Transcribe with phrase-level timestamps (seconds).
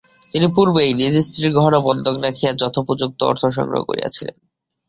[0.31, 4.35] তিনি পূর্বেই নিজ স্ত্রীর গহনা বন্ধক রাখিয়া যথোপযুক্ত অর্থসংগ্রহ করিয়াছিলেন।